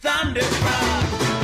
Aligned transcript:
Thunderstruck. 0.00 1.37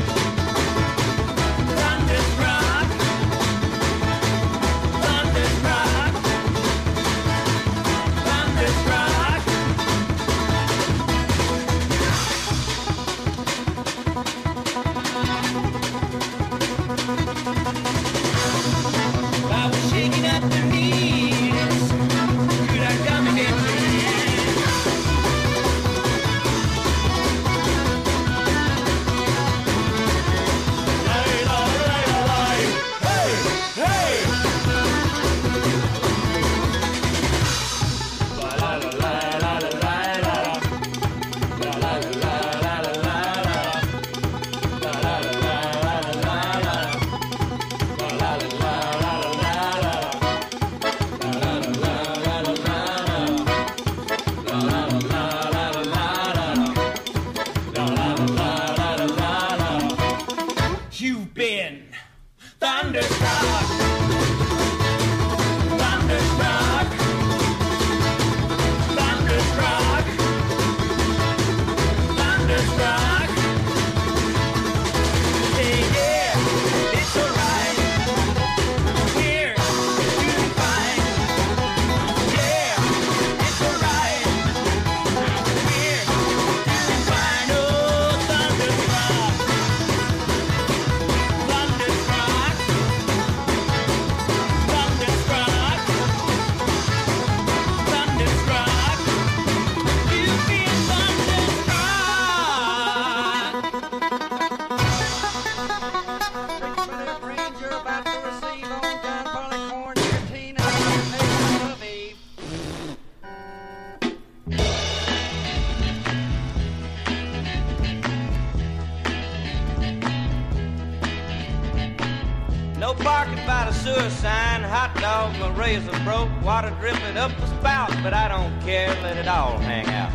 razor 125.65 125.99
broke, 126.05 126.28
water 126.43 126.77
dripping 126.78 127.16
up 127.16 127.33
the 127.39 127.47
spout, 127.59 127.91
but 128.03 128.13
I 128.13 128.28
don't 128.28 128.61
care, 128.61 128.91
let 129.03 129.16
it 129.16 129.27
all 129.27 129.57
hang 129.61 129.87
out. 129.87 130.13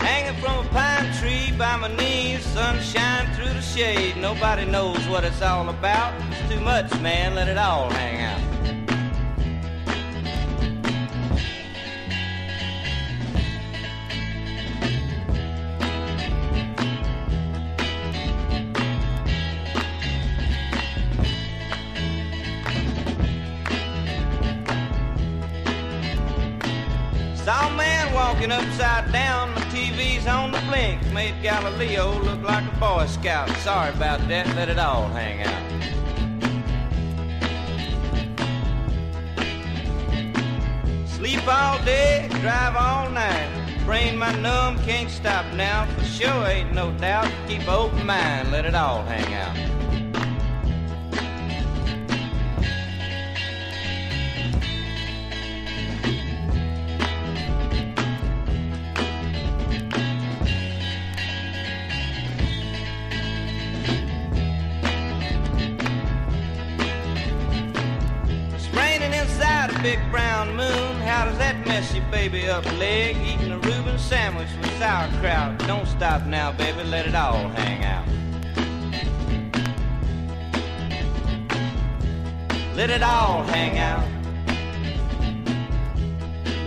Hanging 0.00 0.40
from 0.40 0.64
a 0.64 0.68
pine 0.70 1.12
tree 1.18 1.54
by 1.58 1.76
my 1.76 1.94
knees, 1.94 2.42
sunshine 2.42 3.26
through 3.34 3.52
the 3.52 3.60
shade. 3.60 4.16
Nobody 4.16 4.64
knows 4.64 5.06
what 5.08 5.24
it's 5.24 5.42
all 5.42 5.68
about. 5.68 6.14
It's 6.30 6.54
too 6.54 6.60
much, 6.60 6.90
man, 7.00 7.34
let 7.34 7.48
it 7.48 7.58
all 7.58 7.90
hang 7.90 8.22
out. 8.22 8.57
walking 28.38 28.52
upside 28.52 29.10
down. 29.10 29.52
My 29.52 29.60
TV's 29.62 30.26
on 30.28 30.52
the 30.52 30.60
blink. 30.68 31.04
Made 31.12 31.42
Galileo 31.42 32.20
look 32.22 32.40
like 32.42 32.64
a 32.64 32.76
Boy 32.78 33.04
Scout. 33.06 33.48
Sorry 33.58 33.90
about 33.90 34.20
that. 34.28 34.46
Let 34.54 34.68
it 34.68 34.78
all 34.78 35.08
hang 35.08 35.42
out. 35.42 35.64
Sleep 41.08 41.46
all 41.48 41.84
day, 41.84 42.28
drive 42.40 42.76
all 42.76 43.10
night. 43.10 43.48
Brain 43.84 44.16
my 44.16 44.32
numb, 44.36 44.78
can't 44.84 45.10
stop 45.10 45.44
now. 45.54 45.86
For 45.96 46.04
sure 46.04 46.46
ain't 46.46 46.72
no 46.72 46.92
doubt. 46.98 47.28
Keep 47.48 47.66
open 47.68 48.06
mind, 48.06 48.52
let 48.52 48.64
it 48.64 48.76
all 48.76 49.02
hang 49.02 49.34
out. 49.34 49.77
your 71.98 72.10
baby 72.10 72.48
up 72.48 72.64
leg, 72.78 73.16
eating 73.16 73.50
a 73.50 73.58
Reuben 73.58 73.98
sandwich 73.98 74.48
with 74.60 74.70
sauerkraut. 74.78 75.58
Don't 75.66 75.86
stop 75.86 76.24
now, 76.26 76.52
baby, 76.52 76.82
let 76.84 77.06
it 77.06 77.14
all 77.14 77.48
hang 77.48 77.84
out. 77.84 78.06
Let 82.76 82.90
it 82.90 83.02
all 83.02 83.42
hang 83.44 83.78
out. 83.78 84.06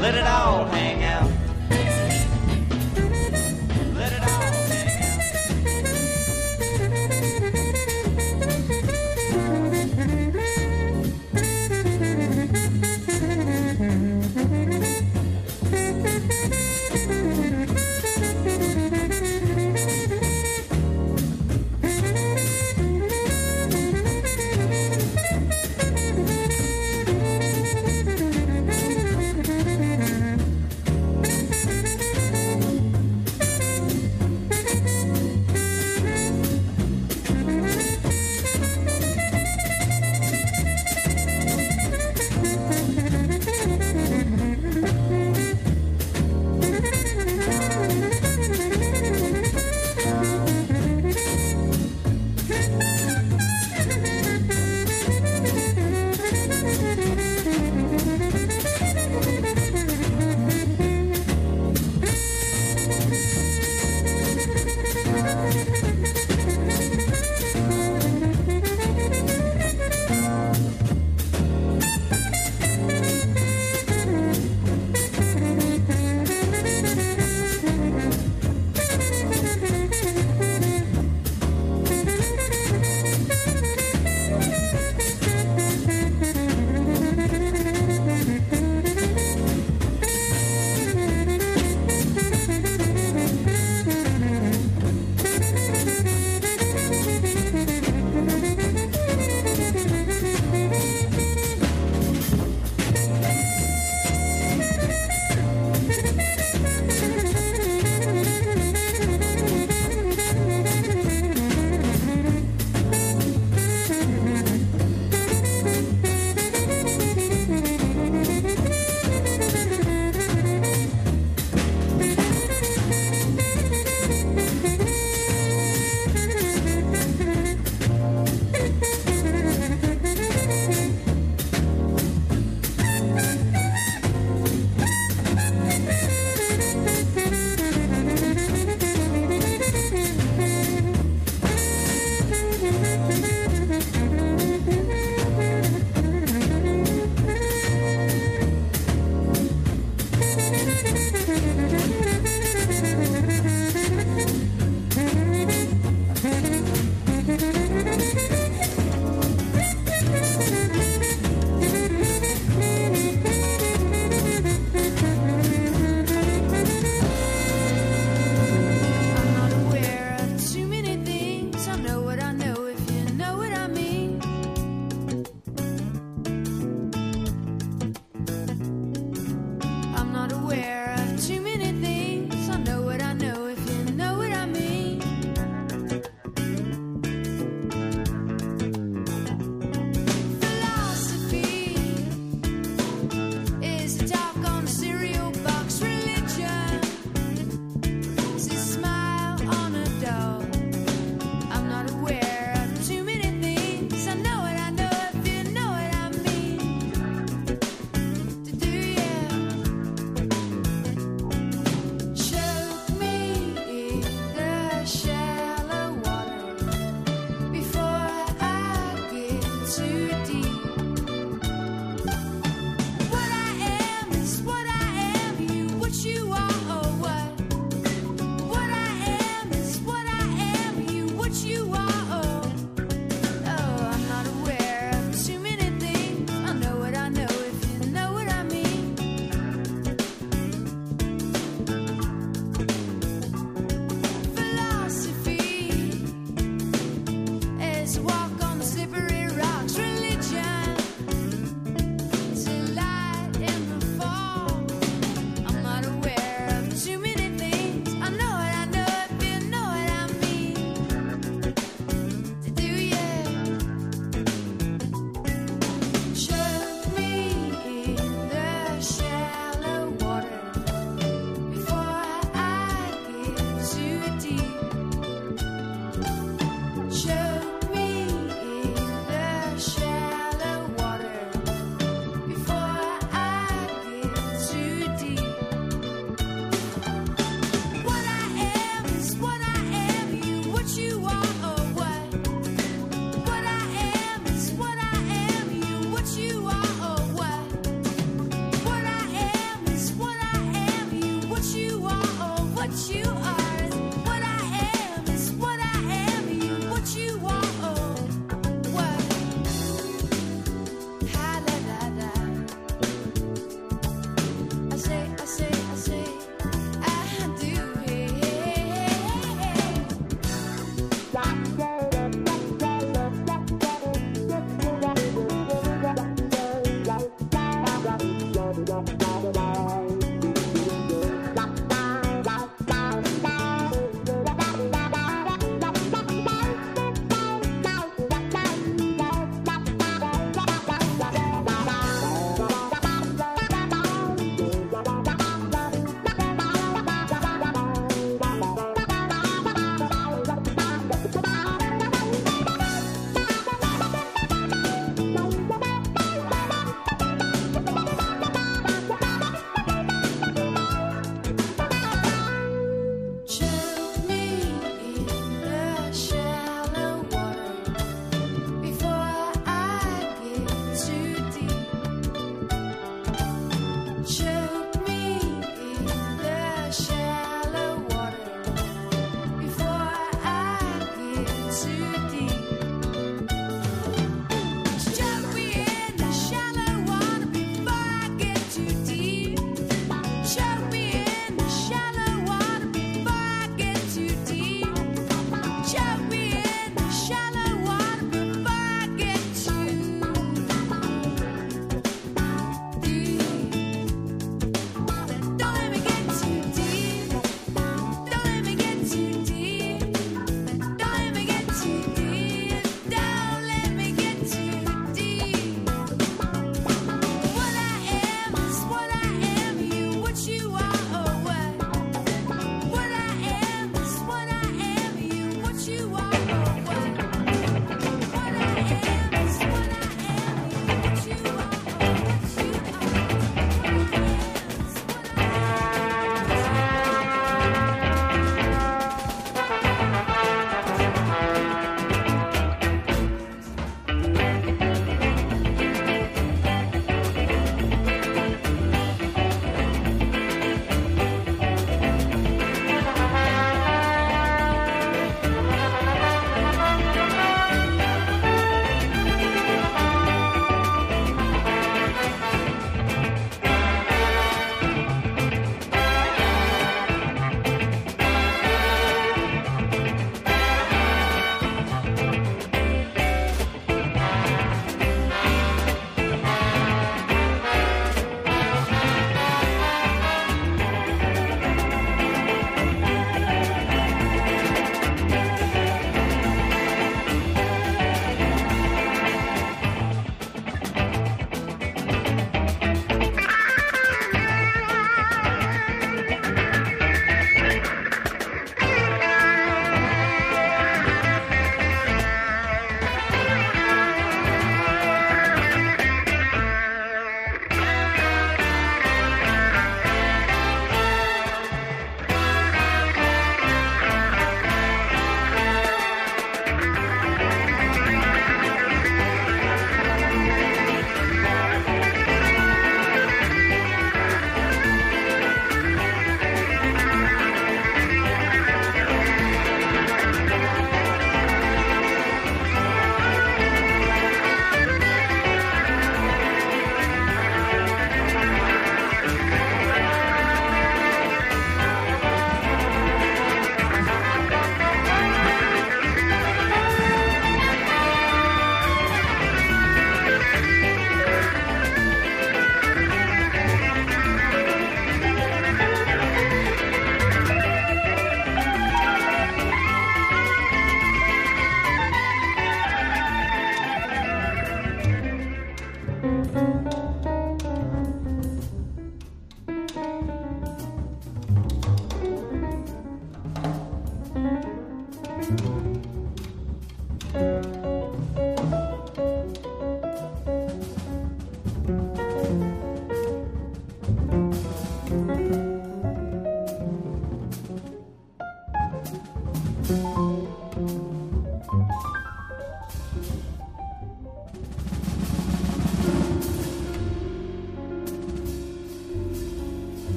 Let 0.00 0.14
it 0.14 0.26
all 0.26 0.66
hang 0.66 1.02
out. 1.02 1.45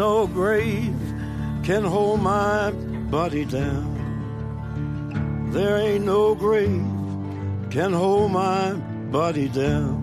No 0.00 0.26
grave 0.26 0.96
can 1.62 1.84
hold 1.84 2.22
my 2.22 2.70
body 3.10 3.44
down. 3.44 3.86
There 5.52 5.76
ain't 5.76 6.06
no 6.06 6.34
grave 6.34 6.86
can 7.68 7.92
hold 7.92 8.30
my 8.30 8.72
body 9.12 9.50
down. 9.50 9.96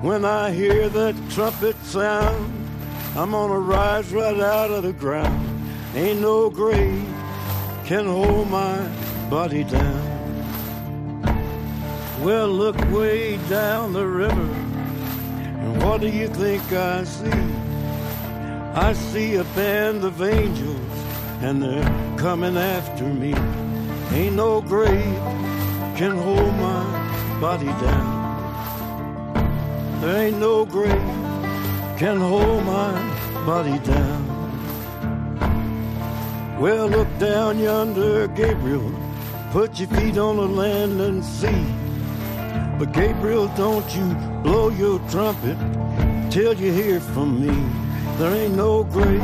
When 0.00 0.24
I 0.24 0.52
hear 0.52 0.88
that 0.88 1.16
trumpet 1.30 1.74
sound, 1.82 2.40
I'm 3.16 3.32
gonna 3.32 3.58
rise 3.58 4.12
right 4.12 4.38
out 4.38 4.70
of 4.70 4.84
the 4.84 4.92
ground. 4.92 5.44
Ain't 5.96 6.20
no 6.20 6.50
grave 6.50 7.04
can 7.84 8.06
hold 8.06 8.48
my 8.48 8.78
body 9.28 9.64
down. 9.64 10.04
Well, 12.22 12.46
look 12.46 12.78
way 12.92 13.38
down 13.48 13.92
the 13.92 14.06
river. 14.06 14.50
And 15.62 15.82
what 15.82 16.00
do 16.00 16.08
you 16.08 16.28
think 16.28 16.62
I 16.72 17.02
see? 17.02 17.57
I 18.80 18.92
see 18.92 19.34
a 19.34 19.42
band 19.56 20.04
of 20.04 20.22
angels, 20.22 20.78
and 21.42 21.60
they're 21.60 22.16
coming 22.16 22.56
after 22.56 23.02
me. 23.02 23.34
Ain't 24.16 24.36
no 24.36 24.60
grave 24.60 25.18
can 25.96 26.16
hold 26.16 26.54
my 26.54 26.84
body 27.40 27.66
down. 27.66 28.16
There 30.00 30.26
ain't 30.26 30.38
no 30.38 30.64
grave 30.64 30.92
can 31.98 32.18
hold 32.20 32.64
my 32.64 32.92
body 33.44 33.80
down. 33.80 34.22
Well, 36.60 36.86
look 36.86 37.08
down 37.18 37.58
yonder, 37.58 38.28
Gabriel. 38.28 38.92
Put 39.50 39.80
your 39.80 39.88
feet 39.88 40.18
on 40.18 40.36
the 40.36 40.46
land 40.46 41.00
and 41.00 41.24
see. 41.24 41.66
But 42.78 42.92
Gabriel, 42.92 43.48
don't 43.56 43.92
you 43.96 44.14
blow 44.44 44.68
your 44.68 45.00
trumpet 45.10 45.58
till 46.30 46.54
you 46.54 46.72
hear 46.72 47.00
from 47.00 47.44
me. 47.44 47.77
There 48.18 48.34
ain't 48.34 48.56
no 48.56 48.82
grave 48.82 49.20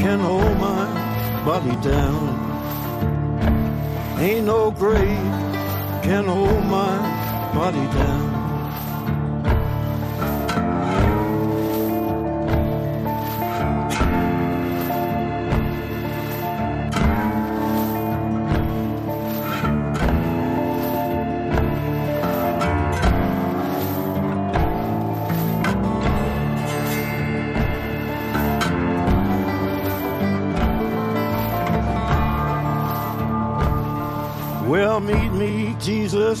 can 0.00 0.18
hold 0.18 0.56
my 0.56 1.44
body 1.44 1.76
down. 1.86 2.24
Ain't 4.18 4.46
no 4.46 4.70
grave 4.70 5.32
can 6.02 6.24
hold 6.24 6.64
my 6.64 6.96
body 7.52 7.84
down. 7.98 8.37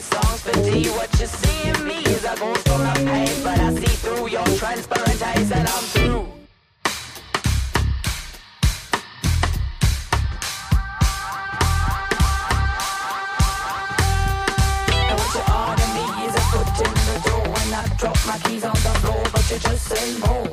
the 0.00 0.16
songs 0.16 0.40
for 0.42 0.52
D. 0.62 0.88
What 0.90 1.10
you 1.20 1.26
see 1.26 1.68
in 1.68 1.86
me 1.86 1.98
is 2.04 2.24
a 2.24 2.34
ghost 2.36 2.68
for 2.68 2.78
my 2.78 2.94
pain, 2.94 3.42
but 3.42 3.58
I 3.58 3.74
see 3.74 3.96
through 4.02 4.28
your 4.28 4.44
transparent 4.56 5.22
eyes 5.22 5.52
and 5.52 5.68
I'm 5.68 5.84
through. 5.94 6.26
What 15.16 15.34
you 15.34 15.42
are 15.54 15.76
to 15.76 15.86
me 15.96 16.04
is 16.26 16.34
a 16.34 16.44
foot 16.50 16.68
in 16.86 16.94
the 17.08 17.16
door 17.26 17.44
when 17.54 17.74
I 17.74 17.82
drop 17.98 18.18
my 18.26 18.38
keys 18.38 18.64
on 18.64 18.72
the 18.72 18.94
floor, 19.00 19.22
but 19.32 19.50
you 19.50 19.58
just 19.58 19.84
say 19.86 20.18
no. 20.20 20.26
Oh. 20.28 20.49